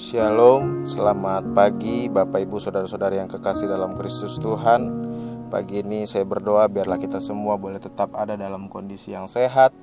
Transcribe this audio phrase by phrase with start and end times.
[0.00, 4.88] Shalom, selamat pagi Bapak Ibu Saudara-saudari yang kekasih dalam Kristus Tuhan.
[5.52, 9.76] Pagi ini saya berdoa biarlah kita semua boleh tetap ada dalam kondisi yang sehat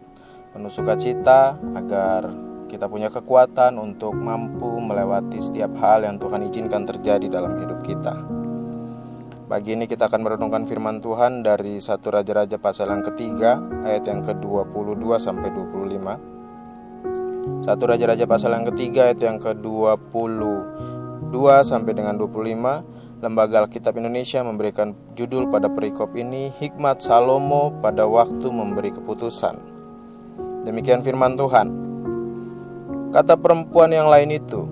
[0.49, 2.33] Penuh sukacita agar
[2.65, 8.17] kita punya kekuatan untuk mampu melewati setiap hal yang Tuhan izinkan terjadi dalam hidup kita.
[9.45, 14.25] Pagi ini kita akan merenungkan firman Tuhan dari satu Raja-Raja pasal yang ketiga ayat yang
[14.25, 16.36] ke-22 sampai 25
[17.67, 21.35] satu Raja-Raja pasal yang ketiga itu yang ke-22
[21.67, 28.45] sampai dengan 25 Lembaga Alkitab Indonesia memberikan judul pada perikop ini Hikmat Salomo pada waktu
[28.53, 29.57] memberi keputusan.
[30.69, 31.67] Demikian firman Tuhan.
[33.09, 34.69] Kata perempuan yang lain itu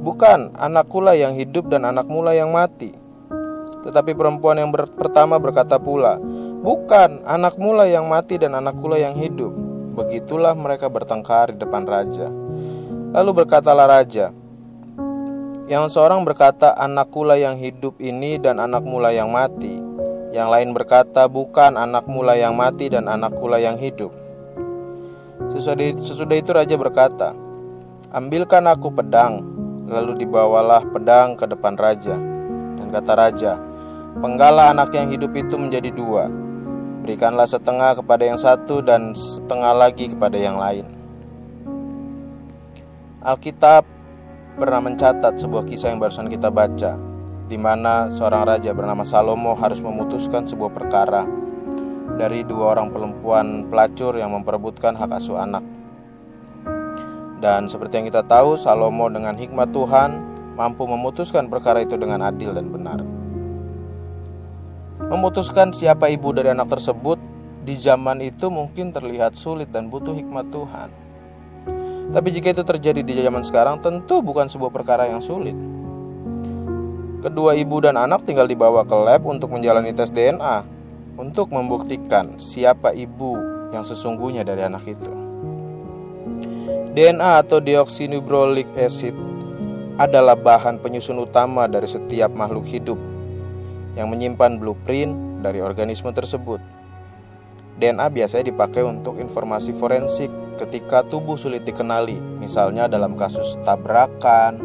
[0.00, 2.96] Bukan anakku lah yang hidup dan anakmu lah yang mati.
[3.84, 6.16] Tetapi perempuan yang ber pertama berkata pula
[6.64, 11.88] Bukan anakmu lah yang mati dan anakku lah yang hidup Begitulah mereka bertengkar di depan
[11.88, 12.28] raja.
[13.16, 14.28] Lalu berkatalah raja,
[15.66, 19.82] yang seorang berkata, anakku lah yang hidup ini dan anakmu lah yang mati.
[20.30, 24.14] Yang lain berkata, bukan anakmu lah yang mati dan anakku lah yang hidup.
[25.50, 27.34] Sesudah, sesudah itu raja berkata,
[28.14, 29.42] ambilkan aku pedang.
[29.90, 32.14] Lalu dibawalah pedang ke depan raja.
[32.78, 33.58] Dan kata raja,
[34.22, 36.45] penggalah anak yang hidup itu menjadi dua
[37.06, 40.90] Berikanlah setengah kepada yang satu dan setengah lagi kepada yang lain.
[43.22, 43.86] Alkitab
[44.58, 46.98] pernah mencatat sebuah kisah yang barusan kita baca,
[47.46, 51.22] di mana seorang raja bernama Salomo harus memutuskan sebuah perkara
[52.18, 55.62] dari dua orang perempuan pelacur yang memperebutkan hak asuh anak.
[57.38, 60.10] Dan seperti yang kita tahu, Salomo dengan hikmat Tuhan
[60.58, 62.98] mampu memutuskan perkara itu dengan adil dan benar.
[65.06, 67.22] Memutuskan siapa ibu dari anak tersebut
[67.62, 70.90] di zaman itu mungkin terlihat sulit dan butuh hikmat Tuhan.
[72.10, 75.54] Tapi jika itu terjadi di zaman sekarang tentu bukan sebuah perkara yang sulit.
[77.22, 80.66] Kedua ibu dan anak tinggal dibawa ke lab untuk menjalani tes DNA
[81.14, 83.38] untuk membuktikan siapa ibu
[83.70, 85.12] yang sesungguhnya dari anak itu.
[86.98, 89.14] DNA atau deoxynitrolic acid
[90.02, 92.98] adalah bahan penyusun utama dari setiap makhluk hidup
[93.96, 96.60] yang menyimpan blueprint dari organisme tersebut.
[97.76, 104.56] DNA biasanya dipakai untuk informasi forensik ketika tubuh sulit dikenali, misalnya dalam kasus tabrakan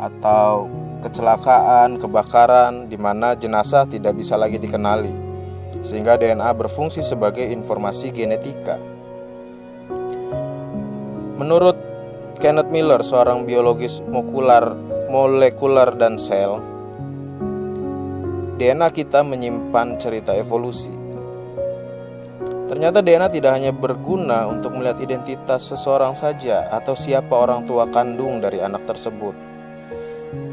[0.00, 0.68] atau
[1.04, 5.12] kecelakaan, kebakaran di mana jenazah tidak bisa lagi dikenali.
[5.84, 8.80] Sehingga DNA berfungsi sebagai informasi genetika.
[11.36, 11.76] Menurut
[12.40, 14.72] Kenneth Miller, seorang biologis molekular,
[16.00, 16.56] dan sel,
[18.54, 20.94] DNA kita menyimpan cerita evolusi.
[22.70, 28.38] Ternyata DNA tidak hanya berguna untuk melihat identitas seseorang saja atau siapa orang tua kandung
[28.38, 29.34] dari anak tersebut.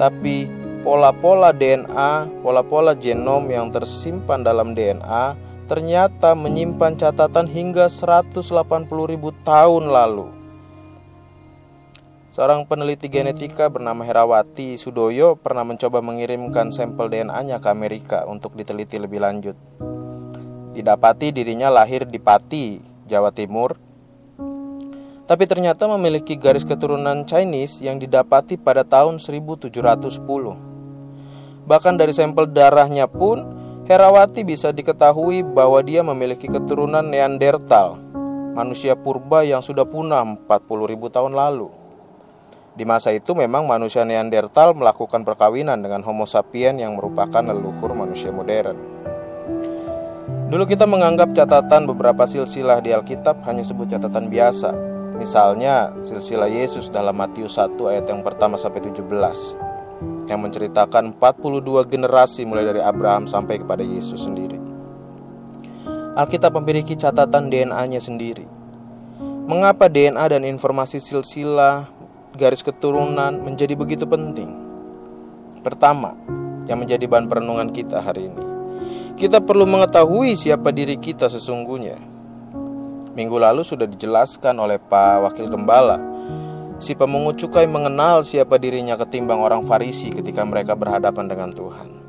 [0.02, 0.50] Tapi
[0.82, 5.38] pola-pola DNA, pola-pola genom yang tersimpan dalam DNA
[5.70, 8.44] ternyata menyimpan catatan hingga 180.000
[9.46, 10.41] tahun lalu.
[12.32, 18.96] Seorang peneliti genetika bernama Herawati Sudoyo pernah mencoba mengirimkan sampel DNA-nya ke Amerika untuk diteliti
[18.96, 19.60] lebih lanjut.
[20.72, 23.76] Didapati dirinya lahir di Pati, Jawa Timur,
[25.28, 29.68] tapi ternyata memiliki garis keturunan Chinese yang didapati pada tahun 1710.
[31.68, 33.44] Bahkan dari sampel darahnya pun,
[33.92, 38.00] Herawati bisa diketahui bahwa dia memiliki keturunan Neanderthal,
[38.56, 41.81] manusia purba yang sudah punah 40.000 tahun lalu.
[42.72, 48.32] Di masa itu memang manusia Neanderthal melakukan perkawinan dengan Homo sapien yang merupakan leluhur manusia
[48.32, 48.80] modern.
[50.48, 54.72] Dulu kita menganggap catatan beberapa silsilah di Alkitab hanya sebut catatan biasa.
[55.20, 59.04] Misalnya silsilah Yesus dalam Matius 1 ayat yang pertama sampai 17
[60.32, 64.60] yang menceritakan 42 generasi mulai dari Abraham sampai kepada Yesus sendiri.
[66.16, 68.48] Alkitab memiliki catatan DNA-nya sendiri.
[69.48, 71.88] Mengapa DNA dan informasi silsilah
[72.36, 74.56] garis keturunan menjadi begitu penting.
[75.62, 76.16] Pertama,
[76.66, 78.44] yang menjadi bahan perenungan kita hari ini.
[79.20, 82.00] Kita perlu mengetahui siapa diri kita sesungguhnya.
[83.12, 86.00] Minggu lalu sudah dijelaskan oleh Pak Wakil Gembala.
[86.82, 92.01] Si pemungut cukai mengenal siapa dirinya ketimbang orang Farisi ketika mereka berhadapan dengan Tuhan.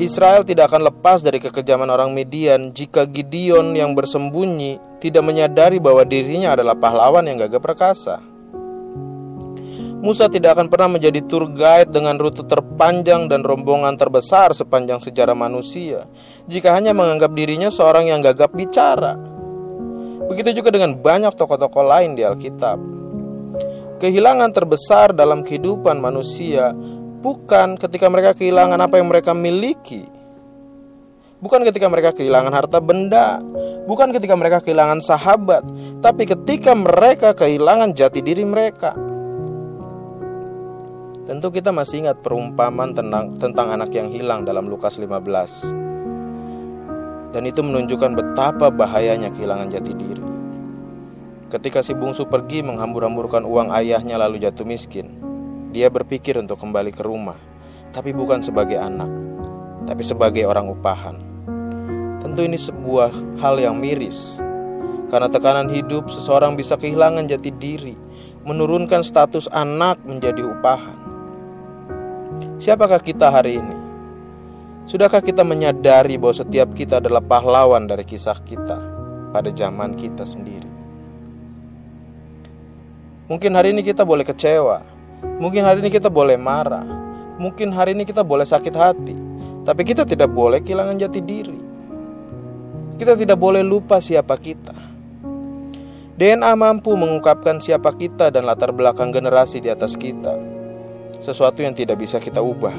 [0.00, 6.08] Israel tidak akan lepas dari kekejaman orang Midian jika Gideon yang bersembunyi tidak menyadari bahwa
[6.08, 8.16] dirinya adalah pahlawan yang gagah perkasa.
[10.00, 15.36] Musa tidak akan pernah menjadi tour guide dengan rute terpanjang dan rombongan terbesar sepanjang sejarah
[15.36, 16.08] manusia
[16.48, 19.20] jika hanya menganggap dirinya seorang yang gagap bicara.
[20.32, 22.80] Begitu juga dengan banyak tokoh-tokoh lain di Alkitab.
[24.00, 26.72] Kehilangan terbesar dalam kehidupan manusia
[27.20, 30.08] bukan ketika mereka kehilangan apa yang mereka miliki.
[31.40, 33.40] Bukan ketika mereka kehilangan harta benda,
[33.88, 35.64] bukan ketika mereka kehilangan sahabat,
[36.04, 38.92] tapi ketika mereka kehilangan jati diri mereka.
[41.24, 45.72] Tentu kita masih ingat perumpamaan tentang, tentang anak yang hilang dalam Lukas 15.
[47.32, 50.26] Dan itu menunjukkan betapa bahayanya kehilangan jati diri.
[51.48, 55.29] Ketika si bungsu pergi menghambur-hamburkan uang ayahnya lalu jatuh miskin,
[55.70, 57.38] dia berpikir untuk kembali ke rumah,
[57.94, 59.10] tapi bukan sebagai anak,
[59.86, 61.16] tapi sebagai orang upahan.
[62.18, 64.42] Tentu ini sebuah hal yang miris,
[65.10, 67.94] karena tekanan hidup seseorang bisa kehilangan jati diri,
[68.42, 70.98] menurunkan status anak menjadi upahan.
[72.60, 73.78] Siapakah kita hari ini?
[74.90, 78.78] Sudahkah kita menyadari bahwa setiap kita adalah pahlawan dari kisah kita
[79.30, 80.66] pada zaman kita sendiri?
[83.30, 84.82] Mungkin hari ini kita boleh kecewa,
[85.40, 86.84] mungkin hari ini kita boleh marah,
[87.40, 89.16] mungkin hari ini kita boleh sakit hati,
[89.64, 91.60] tapi kita tidak boleh kehilangan jati diri.
[93.00, 94.76] Kita tidak boleh lupa siapa kita.
[96.20, 100.36] DNA mampu mengungkapkan siapa kita dan latar belakang generasi di atas kita
[101.16, 102.76] sesuatu yang tidak bisa kita ubah.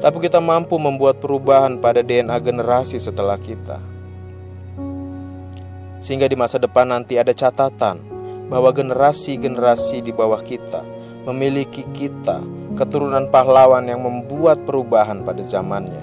[0.00, 3.76] Tapi kita mampu membuat perubahan pada DNA generasi setelah kita.
[6.00, 8.00] Sehingga di masa depan nanti ada catatan
[8.48, 10.80] bahwa generasi-generasi di bawah kita
[11.28, 12.40] memiliki kita,
[12.76, 16.00] keturunan pahlawan yang membuat perubahan pada zamannya.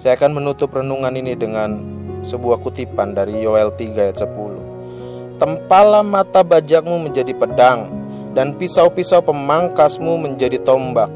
[0.00, 1.76] Saya akan menutup renungan ini dengan
[2.24, 5.40] sebuah kutipan dari Yoel 3 ayat 10.
[5.40, 8.00] Tempalah mata bajakmu menjadi pedang,
[8.30, 11.10] dan pisau-pisau pemangkasmu menjadi tombak.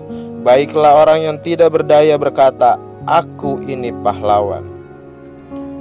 [0.44, 4.64] Baiklah orang yang tidak berdaya berkata, Aku ini pahlawan.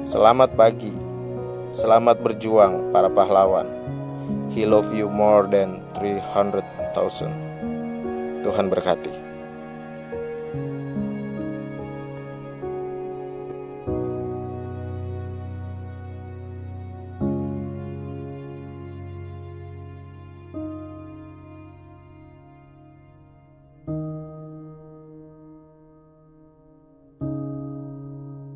[0.03, 0.91] Selamat pagi,
[1.71, 3.67] selamat berjuang para pahlawan.
[4.51, 8.43] He love you more than 300,000.
[8.43, 9.22] Tuhan berkati.